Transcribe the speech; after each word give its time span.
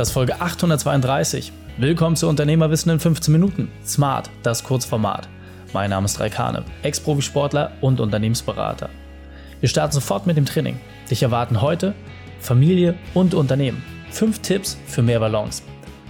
Das 0.00 0.08
ist 0.08 0.14
Folge 0.14 0.40
832. 0.40 1.52
Willkommen 1.76 2.16
zu 2.16 2.26
Unternehmerwissen 2.26 2.90
in 2.90 2.98
15 2.98 3.32
Minuten. 3.32 3.70
Smart, 3.84 4.30
das 4.42 4.64
Kurzformat. 4.64 5.28
Mein 5.74 5.90
Name 5.90 6.06
ist 6.06 6.18
Raikane, 6.18 6.64
Ex-Profisportler 6.82 7.72
und 7.82 8.00
Unternehmensberater. 8.00 8.88
Wir 9.60 9.68
starten 9.68 9.92
sofort 9.92 10.26
mit 10.26 10.38
dem 10.38 10.46
Training. 10.46 10.80
Dich 11.10 11.22
erwarten 11.22 11.60
heute 11.60 11.92
Familie 12.38 12.94
und 13.12 13.34
Unternehmen. 13.34 13.84
Fünf 14.10 14.38
Tipps 14.38 14.78
für 14.86 15.02
mehr 15.02 15.20
Balance. 15.20 15.64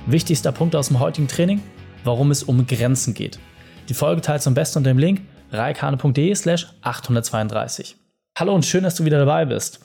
Wichtigster 0.07 0.52
Punkt 0.52 0.77
aus 0.77 0.86
dem 0.86 1.00
heutigen 1.00 1.27
Training, 1.27 1.61
warum 2.04 2.30
es 2.30 2.45
um 2.45 2.64
Grenzen 2.68 3.12
geht. 3.12 3.41
Die 3.88 3.95
Folge 3.95 4.20
teilst 4.20 4.46
du 4.46 4.50
am 4.50 4.54
besten 4.54 4.79
unter 4.79 4.93
dem 4.93 4.98
Link 4.98 5.22
reikane.de 5.50 6.32
slash 6.36 6.68
832. 6.82 7.96
Hallo 8.38 8.54
und 8.54 8.64
schön, 8.64 8.84
dass 8.84 8.95
du 8.95 9.04
wieder 9.04 9.18
dabei 9.18 9.46
bist. 9.46 9.80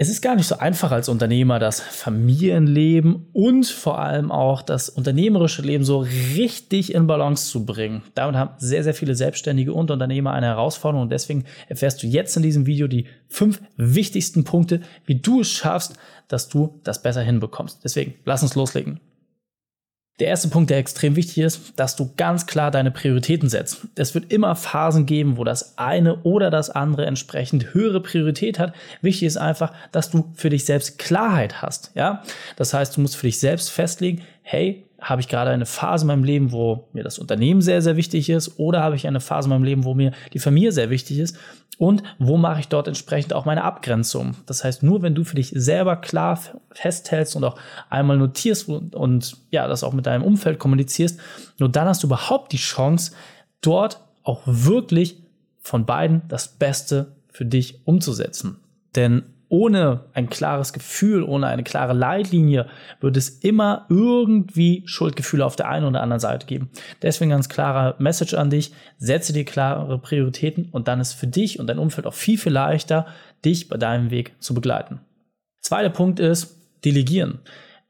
Es 0.00 0.08
ist 0.08 0.22
gar 0.22 0.36
nicht 0.36 0.46
so 0.46 0.58
einfach 0.58 0.92
als 0.92 1.08
Unternehmer, 1.08 1.58
das 1.58 1.80
Familienleben 1.80 3.26
und 3.32 3.66
vor 3.66 3.98
allem 3.98 4.30
auch 4.30 4.62
das 4.62 4.88
unternehmerische 4.88 5.62
Leben 5.62 5.82
so 5.82 6.06
richtig 6.36 6.94
in 6.94 7.08
Balance 7.08 7.50
zu 7.50 7.66
bringen. 7.66 8.02
Damit 8.14 8.36
haben 8.36 8.52
sehr, 8.58 8.84
sehr 8.84 8.94
viele 8.94 9.16
Selbstständige 9.16 9.72
und 9.72 9.90
Unternehmer 9.90 10.32
eine 10.32 10.46
Herausforderung 10.46 11.02
und 11.02 11.10
deswegen 11.10 11.46
erfährst 11.66 12.00
du 12.00 12.06
jetzt 12.06 12.36
in 12.36 12.44
diesem 12.44 12.66
Video 12.66 12.86
die 12.86 13.06
fünf 13.26 13.60
wichtigsten 13.76 14.44
Punkte, 14.44 14.82
wie 15.04 15.16
du 15.16 15.40
es 15.40 15.48
schaffst, 15.48 15.94
dass 16.28 16.48
du 16.48 16.78
das 16.84 17.02
besser 17.02 17.22
hinbekommst. 17.22 17.80
Deswegen, 17.82 18.14
lass 18.24 18.44
uns 18.44 18.54
loslegen. 18.54 19.00
Der 20.18 20.26
erste 20.26 20.48
Punkt, 20.48 20.70
der 20.70 20.78
extrem 20.78 21.14
wichtig 21.14 21.38
ist, 21.38 21.74
dass 21.76 21.94
du 21.94 22.10
ganz 22.16 22.46
klar 22.46 22.70
deine 22.70 22.90
Prioritäten 22.90 23.48
setzt. 23.48 23.86
Es 23.94 24.14
wird 24.14 24.32
immer 24.32 24.56
Phasen 24.56 25.06
geben, 25.06 25.36
wo 25.36 25.44
das 25.44 25.78
eine 25.78 26.16
oder 26.24 26.50
das 26.50 26.70
andere 26.70 27.06
entsprechend 27.06 27.72
höhere 27.72 28.00
Priorität 28.00 28.58
hat. 28.58 28.74
Wichtig 29.00 29.26
ist 29.26 29.36
einfach, 29.36 29.72
dass 29.92 30.10
du 30.10 30.32
für 30.34 30.50
dich 30.50 30.64
selbst 30.64 30.98
Klarheit 30.98 31.62
hast. 31.62 31.92
Ja, 31.94 32.22
das 32.56 32.74
heißt, 32.74 32.96
du 32.96 33.00
musst 33.00 33.16
für 33.16 33.26
dich 33.26 33.38
selbst 33.38 33.70
festlegen, 33.70 34.22
hey, 34.42 34.87
habe 35.00 35.20
ich 35.20 35.28
gerade 35.28 35.50
eine 35.50 35.66
Phase 35.66 36.04
in 36.04 36.08
meinem 36.08 36.24
Leben, 36.24 36.52
wo 36.52 36.88
mir 36.92 37.04
das 37.04 37.18
Unternehmen 37.18 37.60
sehr, 37.60 37.82
sehr 37.82 37.96
wichtig 37.96 38.28
ist, 38.30 38.58
oder 38.58 38.82
habe 38.82 38.96
ich 38.96 39.06
eine 39.06 39.20
Phase 39.20 39.46
in 39.46 39.50
meinem 39.50 39.64
Leben, 39.64 39.84
wo 39.84 39.94
mir 39.94 40.12
die 40.32 40.38
Familie 40.38 40.72
sehr 40.72 40.90
wichtig 40.90 41.18
ist 41.18 41.38
und 41.78 42.02
wo 42.18 42.36
mache 42.36 42.60
ich 42.60 42.68
dort 42.68 42.88
entsprechend 42.88 43.32
auch 43.32 43.44
meine 43.44 43.62
Abgrenzung. 43.62 44.34
Das 44.46 44.64
heißt, 44.64 44.82
nur 44.82 45.02
wenn 45.02 45.14
du 45.14 45.22
für 45.22 45.36
dich 45.36 45.52
selber 45.54 45.96
klar 45.96 46.40
festhältst 46.72 47.36
und 47.36 47.44
auch 47.44 47.56
einmal 47.88 48.18
notierst 48.18 48.68
und, 48.68 48.94
und 48.96 49.36
ja, 49.50 49.68
das 49.68 49.84
auch 49.84 49.92
mit 49.92 50.06
deinem 50.06 50.24
Umfeld 50.24 50.58
kommunizierst, 50.58 51.20
nur 51.58 51.68
dann 51.68 51.86
hast 51.86 52.02
du 52.02 52.08
überhaupt 52.08 52.52
die 52.52 52.56
Chance, 52.56 53.12
dort 53.60 54.00
auch 54.24 54.42
wirklich 54.44 55.22
von 55.60 55.86
beiden 55.86 56.22
das 56.28 56.48
Beste 56.48 57.12
für 57.32 57.44
dich 57.44 57.80
umzusetzen. 57.84 58.58
Denn 58.96 59.22
ohne 59.48 60.04
ein 60.12 60.28
klares 60.28 60.72
Gefühl, 60.72 61.22
ohne 61.22 61.46
eine 61.46 61.64
klare 61.64 61.94
Leitlinie, 61.94 62.66
wird 63.00 63.16
es 63.16 63.28
immer 63.28 63.86
irgendwie 63.88 64.82
Schuldgefühle 64.86 65.44
auf 65.44 65.56
der 65.56 65.68
einen 65.68 65.86
oder 65.86 66.02
anderen 66.02 66.20
Seite 66.20 66.46
geben. 66.46 66.70
Deswegen 67.02 67.30
ganz 67.30 67.48
klarer 67.48 67.94
Message 67.98 68.34
an 68.34 68.50
dich, 68.50 68.72
setze 68.98 69.32
dir 69.32 69.44
klare 69.44 69.98
Prioritäten 69.98 70.68
und 70.70 70.88
dann 70.88 71.00
ist 71.00 71.14
für 71.14 71.26
dich 71.26 71.58
und 71.58 71.66
dein 71.66 71.78
Umfeld 71.78 72.06
auch 72.06 72.14
viel, 72.14 72.38
viel 72.38 72.52
leichter, 72.52 73.06
dich 73.44 73.68
bei 73.68 73.76
deinem 73.76 74.10
Weg 74.10 74.34
zu 74.40 74.54
begleiten. 74.54 75.00
Zweiter 75.60 75.90
Punkt 75.90 76.20
ist, 76.20 76.56
delegieren. 76.84 77.40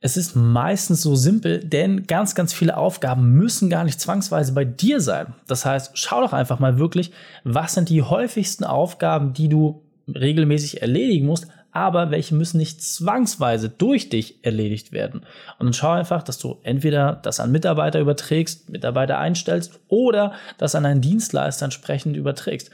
Es 0.00 0.16
ist 0.16 0.36
meistens 0.36 1.02
so 1.02 1.16
simpel, 1.16 1.58
denn 1.58 2.06
ganz, 2.06 2.36
ganz 2.36 2.52
viele 2.52 2.76
Aufgaben 2.76 3.32
müssen 3.32 3.68
gar 3.68 3.82
nicht 3.82 4.00
zwangsweise 4.00 4.52
bei 4.52 4.64
dir 4.64 5.00
sein. 5.00 5.34
Das 5.48 5.64
heißt, 5.64 5.98
schau 5.98 6.20
doch 6.20 6.32
einfach 6.32 6.60
mal 6.60 6.78
wirklich, 6.78 7.10
was 7.42 7.74
sind 7.74 7.88
die 7.88 8.02
häufigsten 8.02 8.62
Aufgaben, 8.62 9.32
die 9.32 9.48
du 9.48 9.82
regelmäßig 10.14 10.82
erledigen 10.82 11.26
musst, 11.26 11.46
aber 11.70 12.10
welche 12.10 12.34
müssen 12.34 12.58
nicht 12.58 12.82
zwangsweise 12.82 13.68
durch 13.68 14.08
dich 14.08 14.44
erledigt 14.44 14.92
werden. 14.92 15.20
Und 15.58 15.66
dann 15.66 15.72
schau 15.72 15.90
einfach, 15.90 16.22
dass 16.22 16.38
du 16.38 16.58
entweder 16.62 17.20
das 17.22 17.40
an 17.40 17.52
Mitarbeiter 17.52 18.00
überträgst, 18.00 18.70
Mitarbeiter 18.70 19.18
einstellst 19.18 19.80
oder 19.88 20.32
das 20.56 20.74
an 20.74 20.86
einen 20.86 21.00
Dienstleister 21.00 21.64
entsprechend 21.64 22.16
überträgst. 22.16 22.70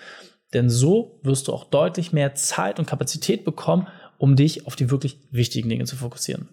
Denn 0.52 0.70
so 0.70 1.18
wirst 1.22 1.48
du 1.48 1.52
auch 1.52 1.64
deutlich 1.64 2.12
mehr 2.12 2.34
Zeit 2.34 2.78
und 2.78 2.86
Kapazität 2.86 3.44
bekommen, 3.44 3.88
um 4.18 4.36
dich 4.36 4.66
auf 4.66 4.76
die 4.76 4.90
wirklich 4.90 5.18
wichtigen 5.30 5.68
Dinge 5.68 5.84
zu 5.84 5.96
fokussieren. 5.96 6.48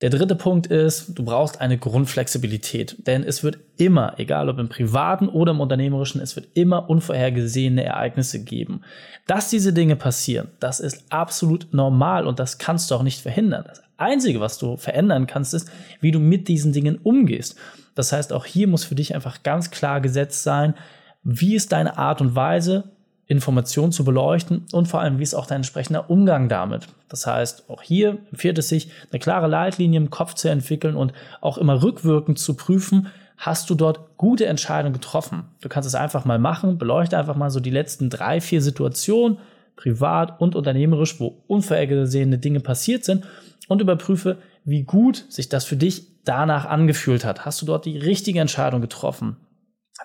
Der 0.00 0.10
dritte 0.10 0.34
Punkt 0.34 0.66
ist, 0.66 1.16
du 1.16 1.24
brauchst 1.24 1.60
eine 1.60 1.78
Grundflexibilität, 1.78 3.06
denn 3.06 3.22
es 3.22 3.44
wird 3.44 3.58
immer, 3.76 4.18
egal 4.18 4.48
ob 4.48 4.58
im 4.58 4.68
privaten 4.68 5.28
oder 5.28 5.52
im 5.52 5.60
unternehmerischen, 5.60 6.20
es 6.20 6.34
wird 6.34 6.48
immer 6.54 6.90
unvorhergesehene 6.90 7.84
Ereignisse 7.84 8.42
geben. 8.42 8.82
Dass 9.28 9.50
diese 9.50 9.72
Dinge 9.72 9.94
passieren, 9.94 10.48
das 10.58 10.80
ist 10.80 11.04
absolut 11.10 11.72
normal 11.72 12.26
und 12.26 12.40
das 12.40 12.58
kannst 12.58 12.90
du 12.90 12.96
auch 12.96 13.04
nicht 13.04 13.20
verhindern. 13.20 13.64
Das 13.68 13.82
Einzige, 13.96 14.40
was 14.40 14.58
du 14.58 14.76
verändern 14.76 15.28
kannst, 15.28 15.54
ist, 15.54 15.70
wie 16.00 16.10
du 16.10 16.18
mit 16.18 16.48
diesen 16.48 16.72
Dingen 16.72 16.98
umgehst. 17.02 17.56
Das 17.94 18.12
heißt, 18.12 18.32
auch 18.32 18.44
hier 18.44 18.66
muss 18.66 18.84
für 18.84 18.96
dich 18.96 19.14
einfach 19.14 19.44
ganz 19.44 19.70
klar 19.70 20.00
gesetzt 20.00 20.42
sein, 20.42 20.74
wie 21.22 21.54
ist 21.54 21.70
deine 21.70 21.96
Art 21.96 22.20
und 22.20 22.34
Weise, 22.34 22.90
Informationen 23.26 23.92
zu 23.92 24.04
beleuchten 24.04 24.66
und 24.72 24.86
vor 24.86 25.00
allem, 25.00 25.18
wie 25.18 25.22
ist 25.22 25.34
auch 25.34 25.46
dein 25.46 25.56
entsprechender 25.56 26.10
Umgang 26.10 26.48
damit. 26.48 26.88
Das 27.08 27.26
heißt, 27.26 27.70
auch 27.70 27.82
hier 27.82 28.18
empfiehlt 28.30 28.58
es 28.58 28.68
sich, 28.68 28.90
eine 29.10 29.18
klare 29.18 29.46
Leitlinie 29.46 29.98
im 29.98 30.10
Kopf 30.10 30.34
zu 30.34 30.48
entwickeln 30.48 30.94
und 30.94 31.12
auch 31.40 31.56
immer 31.56 31.82
rückwirkend 31.82 32.38
zu 32.38 32.54
prüfen, 32.54 33.08
hast 33.38 33.70
du 33.70 33.74
dort 33.74 34.16
gute 34.16 34.46
Entscheidungen 34.46 34.92
getroffen. 34.92 35.44
Du 35.60 35.68
kannst 35.68 35.86
es 35.86 35.94
einfach 35.94 36.24
mal 36.24 36.38
machen, 36.38 36.78
beleuchte 36.78 37.18
einfach 37.18 37.36
mal 37.36 37.50
so 37.50 37.60
die 37.60 37.70
letzten 37.70 38.10
drei, 38.10 38.40
vier 38.40 38.60
Situationen, 38.60 39.38
privat 39.76 40.40
und 40.40 40.54
unternehmerisch, 40.54 41.18
wo 41.18 41.42
unvorhergesehene 41.46 42.38
Dinge 42.38 42.60
passiert 42.60 43.04
sind 43.04 43.24
und 43.68 43.80
überprüfe, 43.80 44.38
wie 44.64 44.82
gut 44.82 45.24
sich 45.28 45.48
das 45.48 45.64
für 45.64 45.76
dich 45.76 46.06
danach 46.24 46.64
angefühlt 46.64 47.24
hat. 47.24 47.44
Hast 47.44 47.60
du 47.60 47.66
dort 47.66 47.84
die 47.84 47.98
richtige 47.98 48.40
Entscheidung 48.40 48.80
getroffen? 48.80 49.36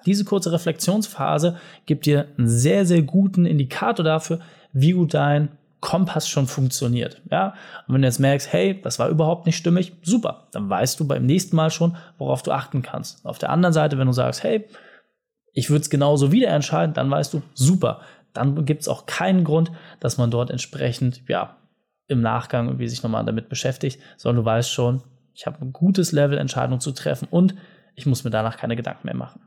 Diese 0.06 0.26
kurze 0.26 0.52
Reflexionsphase 0.52 1.58
gibt 1.86 2.06
dir 2.06 2.28
einen 2.38 2.48
sehr, 2.48 2.86
sehr 2.86 3.02
guten 3.02 3.46
Indikator 3.46 4.04
dafür, 4.04 4.40
wie 4.74 4.92
gut 4.92 5.14
dein 5.14 5.50
Kompass 5.82 6.28
schon 6.28 6.48
funktioniert. 6.48 7.22
Ja? 7.32 7.54
Und 7.88 7.96
wenn 7.96 8.02
du 8.02 8.08
jetzt 8.08 8.20
merkst, 8.20 8.52
hey, 8.52 8.80
das 8.82 9.00
war 9.00 9.10
überhaupt 9.10 9.46
nicht 9.46 9.56
stimmig, 9.56 9.94
super, 10.02 10.48
dann 10.52 10.70
weißt 10.70 11.00
du 11.00 11.08
beim 11.08 11.26
nächsten 11.26 11.56
Mal 11.56 11.72
schon, 11.72 11.96
worauf 12.18 12.44
du 12.44 12.52
achten 12.52 12.82
kannst. 12.82 13.26
Auf 13.26 13.38
der 13.38 13.50
anderen 13.50 13.74
Seite, 13.74 13.98
wenn 13.98 14.08
du 14.08 14.14
sagst, 14.14 14.44
hey, 14.44 14.66
ich 15.54 15.70
würde 15.70 15.82
es 15.82 15.90
genauso 15.90 16.32
wieder 16.32 16.50
entscheiden, 16.50 16.94
dann 16.94 17.10
weißt 17.10 17.34
du, 17.34 17.42
super, 17.54 18.02
dann 18.34 18.66
gibt 18.66 18.82
es 18.82 18.88
auch 18.88 19.06
keinen 19.06 19.44
Grund, 19.44 19.72
dass 20.00 20.18
man 20.18 20.32
dort 20.32 20.52
entsprechend, 20.52 21.24
ja, 21.28 21.56
im 22.08 22.22
Nachgang 22.22 22.68
irgendwie 22.68 22.88
sich 22.88 23.04
nochmal 23.04 23.24
damit 23.24 23.50
beschäftigt, 23.50 24.02
sondern 24.18 24.44
du 24.44 24.50
weißt 24.50 24.72
schon, 24.72 25.04
ich 25.34 25.46
habe 25.46 25.62
ein 25.62 25.72
gutes 25.72 26.12
Level, 26.12 26.38
Entscheidungen 26.38 26.82
zu 26.82 26.92
treffen 26.92 27.28
und 27.30 27.56
ich 27.96 28.06
muss 28.06 28.24
mir 28.24 28.30
danach 28.32 28.58
keine 28.58 28.76
Gedanken 28.76 29.06
mehr 29.06 29.16
machen. 29.16 29.42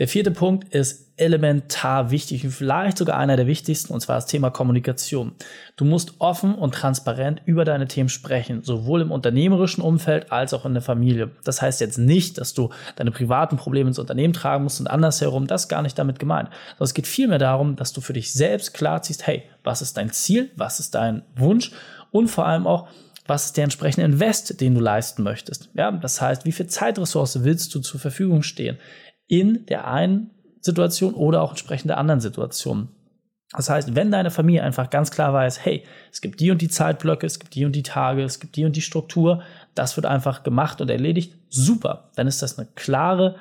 Der 0.00 0.08
vierte 0.08 0.32
Punkt 0.32 0.74
ist 0.74 1.12
elementar 1.16 2.10
wichtig 2.10 2.44
und 2.44 2.50
vielleicht 2.50 2.98
sogar 2.98 3.16
einer 3.16 3.36
der 3.36 3.46
wichtigsten, 3.46 3.92
und 3.92 4.00
zwar 4.00 4.16
das 4.16 4.26
Thema 4.26 4.50
Kommunikation. 4.50 5.36
Du 5.76 5.84
musst 5.84 6.14
offen 6.18 6.56
und 6.56 6.74
transparent 6.74 7.42
über 7.44 7.64
deine 7.64 7.86
Themen 7.86 8.08
sprechen, 8.08 8.64
sowohl 8.64 9.02
im 9.02 9.12
unternehmerischen 9.12 9.82
Umfeld 9.82 10.32
als 10.32 10.52
auch 10.52 10.66
in 10.66 10.74
der 10.74 10.82
Familie. 10.82 11.30
Das 11.44 11.62
heißt 11.62 11.80
jetzt 11.80 11.98
nicht, 11.98 12.38
dass 12.38 12.54
du 12.54 12.70
deine 12.96 13.12
privaten 13.12 13.56
Probleme 13.56 13.86
ins 13.86 14.00
Unternehmen 14.00 14.32
tragen 14.32 14.64
musst 14.64 14.80
und 14.80 14.88
andersherum, 14.88 15.46
das 15.46 15.62
ist 15.62 15.68
gar 15.68 15.82
nicht 15.82 15.96
damit 15.96 16.18
gemeint. 16.18 16.48
Sondern 16.70 16.84
es 16.86 16.94
geht 16.94 17.06
vielmehr 17.06 17.38
darum, 17.38 17.76
dass 17.76 17.92
du 17.92 18.00
für 18.00 18.14
dich 18.14 18.32
selbst 18.32 18.74
klar 18.74 19.00
ziehst, 19.02 19.28
hey, 19.28 19.44
was 19.62 19.80
ist 19.80 19.96
dein 19.96 20.10
Ziel, 20.10 20.50
was 20.56 20.80
ist 20.80 20.96
dein 20.96 21.22
Wunsch 21.36 21.70
und 22.10 22.26
vor 22.26 22.46
allem 22.46 22.66
auch, 22.66 22.88
was 23.28 23.46
ist 23.46 23.56
der 23.56 23.64
entsprechende 23.64 24.06
Invest, 24.06 24.60
den 24.60 24.74
du 24.74 24.80
leisten 24.80 25.22
möchtest. 25.22 25.70
Ja, 25.74 25.92
das 25.92 26.20
heißt, 26.20 26.44
wie 26.44 26.52
viel 26.52 26.66
Zeitressource 26.66 27.44
willst 27.44 27.72
du 27.74 27.80
zur 27.80 28.00
Verfügung 28.00 28.42
stehen? 28.42 28.76
In 29.26 29.66
der 29.66 29.86
einen 29.86 30.30
Situation 30.60 31.14
oder 31.14 31.42
auch 31.42 31.50
entsprechend 31.50 31.90
der 31.90 31.98
anderen 31.98 32.20
Situation. 32.20 32.88
Das 33.56 33.70
heißt, 33.70 33.94
wenn 33.94 34.10
deine 34.10 34.30
Familie 34.30 34.62
einfach 34.64 34.90
ganz 34.90 35.10
klar 35.10 35.32
weiß, 35.32 35.64
hey, 35.64 35.84
es 36.10 36.20
gibt 36.20 36.40
die 36.40 36.50
und 36.50 36.60
die 36.60 36.68
Zeitblöcke, 36.68 37.26
es 37.26 37.38
gibt 37.38 37.54
die 37.54 37.64
und 37.64 37.72
die 37.72 37.82
Tage, 37.84 38.22
es 38.22 38.40
gibt 38.40 38.56
die 38.56 38.64
und 38.64 38.74
die 38.74 38.80
Struktur, 38.80 39.42
das 39.74 39.96
wird 39.96 40.06
einfach 40.06 40.42
gemacht 40.42 40.80
und 40.80 40.90
erledigt, 40.90 41.34
super. 41.50 42.10
Dann 42.16 42.26
ist 42.26 42.42
das 42.42 42.58
eine 42.58 42.66
klare 42.74 43.36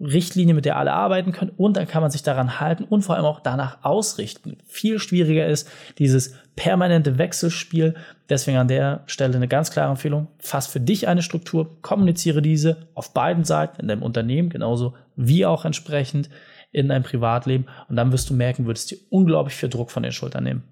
Richtlinie, 0.00 0.54
mit 0.54 0.64
der 0.64 0.76
alle 0.76 0.92
arbeiten 0.92 1.32
können 1.32 1.52
und 1.56 1.76
dann 1.76 1.88
kann 1.88 2.02
man 2.02 2.10
sich 2.10 2.22
daran 2.22 2.60
halten 2.60 2.84
und 2.84 3.02
vor 3.02 3.16
allem 3.16 3.24
auch 3.24 3.40
danach 3.40 3.78
ausrichten. 3.82 4.58
Viel 4.66 4.98
schwieriger 4.98 5.46
ist 5.46 5.68
dieses 5.98 6.34
permanente 6.56 7.18
Wechselspiel. 7.18 7.94
Deswegen 8.28 8.58
an 8.58 8.68
der 8.68 9.02
Stelle 9.06 9.36
eine 9.36 9.48
ganz 9.48 9.70
klare 9.70 9.90
Empfehlung. 9.90 10.28
Fass 10.38 10.66
für 10.66 10.80
dich 10.80 11.08
eine 11.08 11.22
Struktur, 11.22 11.80
kommuniziere 11.82 12.42
diese 12.42 12.88
auf 12.94 13.14
beiden 13.14 13.44
Seiten 13.44 13.80
in 13.80 13.88
deinem 13.88 14.02
Unternehmen 14.02 14.50
genauso 14.50 14.94
wie 15.16 15.46
auch 15.46 15.64
entsprechend 15.64 16.28
in 16.70 16.88
deinem 16.88 17.02
Privatleben 17.02 17.66
und 17.88 17.96
dann 17.96 18.12
wirst 18.12 18.28
du 18.28 18.34
merken, 18.34 18.66
würdest 18.66 18.90
dir 18.90 18.98
unglaublich 19.08 19.54
viel 19.54 19.70
Druck 19.70 19.90
von 19.90 20.02
den 20.02 20.12
Schultern 20.12 20.44
nehmen. 20.44 20.64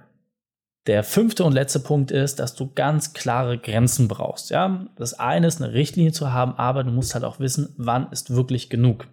Der 0.86 1.02
fünfte 1.02 1.42
und 1.42 1.52
letzte 1.52 1.80
Punkt 1.80 2.12
ist, 2.12 2.38
dass 2.38 2.54
du 2.54 2.70
ganz 2.72 3.12
klare 3.12 3.58
Grenzen 3.58 4.06
brauchst. 4.06 4.50
Ja, 4.50 4.86
das 4.96 5.14
eine 5.14 5.48
ist 5.48 5.60
eine 5.60 5.72
Richtlinie 5.72 6.12
zu 6.12 6.32
haben, 6.32 6.54
aber 6.56 6.84
du 6.84 6.92
musst 6.92 7.14
halt 7.14 7.24
auch 7.24 7.40
wissen, 7.40 7.74
wann 7.76 8.10
ist 8.12 8.34
wirklich 8.34 8.70
genug. 8.70 9.08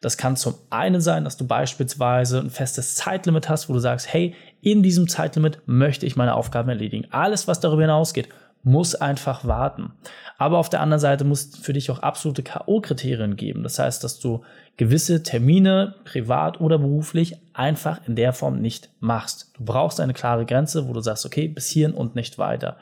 Das 0.00 0.16
kann 0.16 0.36
zum 0.36 0.54
einen 0.70 1.00
sein, 1.00 1.24
dass 1.24 1.36
du 1.36 1.44
beispielsweise 1.44 2.38
ein 2.38 2.50
festes 2.50 2.94
Zeitlimit 2.94 3.48
hast, 3.48 3.68
wo 3.68 3.72
du 3.72 3.80
sagst, 3.80 4.12
hey, 4.12 4.36
in 4.60 4.84
diesem 4.84 5.08
Zeitlimit 5.08 5.60
möchte 5.66 6.06
ich 6.06 6.14
meine 6.14 6.34
Aufgaben 6.34 6.68
erledigen. 6.68 7.08
Alles, 7.10 7.48
was 7.48 7.58
darüber 7.58 7.82
hinausgeht, 7.82 8.28
muss 8.62 8.94
einfach 8.94 9.46
warten. 9.46 9.92
Aber 10.36 10.58
auf 10.58 10.68
der 10.68 10.80
anderen 10.80 11.00
Seite 11.00 11.24
muss 11.24 11.56
für 11.60 11.72
dich 11.72 11.90
auch 11.90 12.00
absolute 12.00 12.42
K.O.-Kriterien 12.42 13.34
geben. 13.34 13.62
Das 13.62 13.78
heißt, 13.78 14.04
dass 14.04 14.18
du 14.18 14.42
gewisse 14.76 15.22
Termine, 15.22 15.94
privat 16.04 16.60
oder 16.60 16.78
beruflich, 16.78 17.36
einfach 17.54 18.00
in 18.06 18.14
der 18.14 18.32
Form 18.32 18.60
nicht 18.60 18.90
machst. 19.00 19.52
Du 19.56 19.64
brauchst 19.64 20.00
eine 20.00 20.14
klare 20.14 20.46
Grenze, 20.46 20.88
wo 20.88 20.92
du 20.92 21.00
sagst, 21.00 21.26
okay, 21.26 21.48
bis 21.48 21.68
hierhin 21.68 21.94
und 21.94 22.14
nicht 22.14 22.38
weiter. 22.38 22.76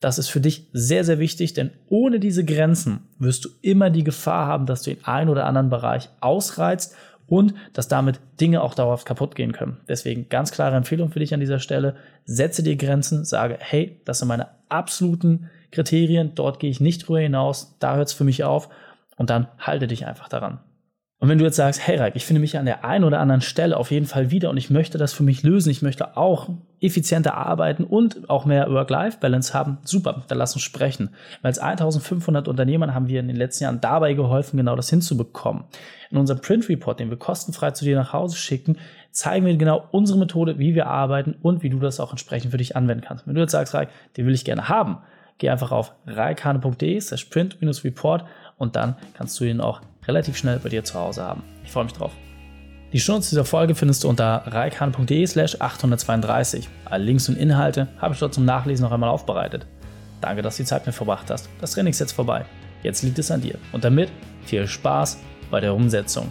Das 0.00 0.18
ist 0.18 0.28
für 0.28 0.40
dich 0.40 0.68
sehr, 0.72 1.04
sehr 1.04 1.18
wichtig, 1.18 1.54
denn 1.54 1.72
ohne 1.88 2.20
diese 2.20 2.44
Grenzen 2.44 3.08
wirst 3.18 3.44
du 3.44 3.48
immer 3.62 3.90
die 3.90 4.04
Gefahr 4.04 4.46
haben, 4.46 4.66
dass 4.66 4.82
du 4.82 4.94
den 4.94 5.04
einen 5.04 5.28
oder 5.28 5.46
anderen 5.46 5.70
Bereich 5.70 6.08
ausreizt 6.20 6.94
und 7.28 7.54
dass 7.74 7.88
damit 7.88 8.20
Dinge 8.40 8.62
auch 8.62 8.74
dauerhaft 8.74 9.06
kaputt 9.06 9.36
gehen 9.36 9.52
können. 9.52 9.78
Deswegen 9.88 10.28
ganz 10.28 10.50
klare 10.50 10.76
Empfehlung 10.76 11.10
für 11.10 11.20
dich 11.20 11.34
an 11.34 11.40
dieser 11.40 11.60
Stelle. 11.60 11.96
Setze 12.24 12.62
dir 12.62 12.76
Grenzen, 12.76 13.24
sage, 13.24 13.58
hey, 13.60 14.00
das 14.04 14.18
sind 14.18 14.28
meine 14.28 14.48
absoluten 14.68 15.50
Kriterien, 15.70 16.32
dort 16.34 16.58
gehe 16.60 16.70
ich 16.70 16.80
nicht 16.80 17.06
drüber 17.06 17.20
hinaus, 17.20 17.76
da 17.78 17.96
hört 17.96 18.08
es 18.08 18.14
für 18.14 18.24
mich 18.24 18.44
auf 18.44 18.68
und 19.16 19.30
dann 19.30 19.48
halte 19.58 19.86
dich 19.86 20.06
einfach 20.06 20.28
daran. 20.28 20.60
Und 21.20 21.28
wenn 21.28 21.38
du 21.38 21.44
jetzt 21.44 21.56
sagst, 21.56 21.84
hey 21.84 21.96
Raik, 21.96 22.14
ich 22.14 22.24
finde 22.24 22.40
mich 22.40 22.56
an 22.58 22.64
der 22.64 22.84
einen 22.84 23.02
oder 23.02 23.18
anderen 23.18 23.40
Stelle 23.40 23.76
auf 23.76 23.90
jeden 23.90 24.06
Fall 24.06 24.30
wieder 24.30 24.50
und 24.50 24.56
ich 24.56 24.70
möchte 24.70 24.98
das 24.98 25.12
für 25.12 25.24
mich 25.24 25.42
lösen, 25.42 25.68
ich 25.68 25.82
möchte 25.82 26.16
auch 26.16 26.48
effizienter 26.80 27.34
arbeiten 27.34 27.82
und 27.82 28.30
auch 28.30 28.44
mehr 28.44 28.70
Work-Life-Balance 28.70 29.52
haben, 29.52 29.78
super, 29.82 30.22
dann 30.28 30.38
lass 30.38 30.54
uns 30.54 30.62
sprechen. 30.62 31.10
Weil 31.42 31.48
als 31.48 31.58
1500 31.58 32.46
Unternehmern 32.46 32.94
haben 32.94 33.08
wir 33.08 33.18
in 33.18 33.26
den 33.26 33.36
letzten 33.36 33.64
Jahren 33.64 33.80
dabei 33.80 34.14
geholfen, 34.14 34.58
genau 34.58 34.76
das 34.76 34.90
hinzubekommen. 34.90 35.64
In 36.12 36.18
unserem 36.18 36.40
Print-Report, 36.40 37.00
den 37.00 37.10
wir 37.10 37.18
kostenfrei 37.18 37.72
zu 37.72 37.84
dir 37.84 37.96
nach 37.96 38.12
Hause 38.12 38.36
schicken, 38.36 38.78
zeigen 39.10 39.44
wir 39.44 39.56
genau 39.56 39.88
unsere 39.90 40.20
Methode, 40.20 40.60
wie 40.60 40.76
wir 40.76 40.86
arbeiten 40.86 41.34
und 41.42 41.64
wie 41.64 41.70
du 41.70 41.80
das 41.80 41.98
auch 41.98 42.12
entsprechend 42.12 42.52
für 42.52 42.58
dich 42.58 42.76
anwenden 42.76 43.04
kannst. 43.04 43.26
Wenn 43.26 43.34
du 43.34 43.40
jetzt 43.40 43.52
sagst, 43.52 43.74
Raik, 43.74 43.88
den 44.16 44.24
will 44.24 44.34
ich 44.34 44.44
gerne 44.44 44.68
haben, 44.68 44.98
geh 45.38 45.50
einfach 45.50 45.72
auf 45.72 45.96
reikane.de 46.06 47.00
slash 47.00 47.24
print-report 47.24 48.24
und 48.56 48.76
dann 48.76 48.94
kannst 49.14 49.40
du 49.40 49.44
ihn 49.44 49.60
auch 49.60 49.80
relativ 50.08 50.36
schnell 50.36 50.58
bei 50.58 50.70
dir 50.70 50.82
zu 50.82 50.94
Hause 50.94 51.22
haben. 51.22 51.42
Ich 51.64 51.70
freue 51.70 51.84
mich 51.84 51.92
drauf. 51.92 52.12
Die 52.92 53.00
Shownotes 53.00 53.28
dieser 53.28 53.44
Folge 53.44 53.74
findest 53.74 54.02
du 54.02 54.08
unter 54.08 54.44
reikane.de 54.46 55.26
slash 55.26 55.60
832. 55.60 56.68
Alle 56.86 57.04
Links 57.04 57.28
und 57.28 57.36
Inhalte 57.36 57.88
habe 57.98 58.14
ich 58.14 58.20
dort 58.20 58.32
zum 58.32 58.46
Nachlesen 58.46 58.84
noch 58.84 58.92
einmal 58.92 59.10
aufbereitet. 59.10 59.66
Danke, 60.22 60.40
dass 60.40 60.56
du 60.56 60.62
die 60.62 60.68
Zeit 60.68 60.86
mit 60.86 60.94
verbracht 60.94 61.30
hast. 61.30 61.50
Das 61.60 61.72
Training 61.72 61.90
ist 61.90 62.00
jetzt 62.00 62.12
vorbei. 62.12 62.46
Jetzt 62.82 63.02
liegt 63.02 63.18
es 63.18 63.30
an 63.30 63.42
dir. 63.42 63.58
Und 63.72 63.84
damit 63.84 64.08
viel 64.46 64.66
Spaß 64.66 65.18
bei 65.50 65.60
der 65.60 65.74
Umsetzung. 65.74 66.30